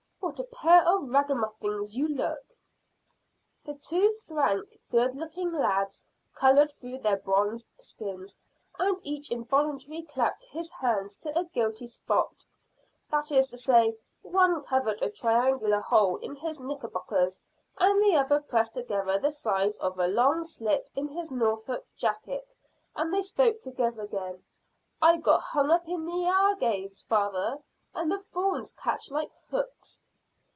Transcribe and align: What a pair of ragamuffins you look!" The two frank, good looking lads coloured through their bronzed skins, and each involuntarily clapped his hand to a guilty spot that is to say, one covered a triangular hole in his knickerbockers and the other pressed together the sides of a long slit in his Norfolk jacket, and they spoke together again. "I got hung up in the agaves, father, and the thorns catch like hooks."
What 0.23 0.39
a 0.39 0.43
pair 0.45 0.83
of 0.87 1.09
ragamuffins 1.09 1.97
you 1.97 2.07
look!" 2.07 2.39
The 3.65 3.73
two 3.73 4.09
frank, 4.25 4.77
good 4.89 5.13
looking 5.13 5.51
lads 5.51 6.05
coloured 6.35 6.71
through 6.71 6.99
their 6.99 7.17
bronzed 7.17 7.73
skins, 7.81 8.39
and 8.79 8.97
each 9.03 9.29
involuntarily 9.29 10.03
clapped 10.03 10.45
his 10.45 10.71
hand 10.71 11.09
to 11.21 11.37
a 11.37 11.43
guilty 11.43 11.85
spot 11.85 12.45
that 13.09 13.29
is 13.29 13.47
to 13.47 13.57
say, 13.57 13.97
one 14.21 14.63
covered 14.63 15.01
a 15.01 15.09
triangular 15.11 15.81
hole 15.81 16.15
in 16.17 16.37
his 16.37 16.61
knickerbockers 16.61 17.41
and 17.77 18.01
the 18.01 18.15
other 18.15 18.39
pressed 18.39 18.75
together 18.75 19.19
the 19.19 19.31
sides 19.31 19.77
of 19.79 19.99
a 19.99 20.07
long 20.07 20.45
slit 20.45 20.89
in 20.95 21.09
his 21.09 21.29
Norfolk 21.29 21.85
jacket, 21.97 22.53
and 22.95 23.13
they 23.13 23.21
spoke 23.21 23.59
together 23.59 24.03
again. 24.03 24.45
"I 25.01 25.17
got 25.17 25.41
hung 25.41 25.69
up 25.71 25.89
in 25.89 26.05
the 26.05 26.53
agaves, 26.53 27.01
father, 27.01 27.59
and 27.93 28.09
the 28.09 28.19
thorns 28.19 28.71
catch 28.71 29.11
like 29.11 29.33
hooks." 29.49 30.03